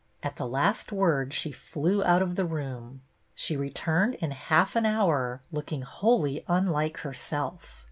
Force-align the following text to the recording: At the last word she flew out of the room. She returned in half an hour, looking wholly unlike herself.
At 0.23 0.37
the 0.37 0.47
last 0.47 0.91
word 0.91 1.31
she 1.31 1.51
flew 1.51 2.03
out 2.03 2.23
of 2.23 2.35
the 2.35 2.43
room. 2.43 3.03
She 3.35 3.55
returned 3.55 4.15
in 4.15 4.31
half 4.31 4.75
an 4.75 4.87
hour, 4.87 5.43
looking 5.51 5.83
wholly 5.83 6.43
unlike 6.47 6.97
herself. 7.01 7.79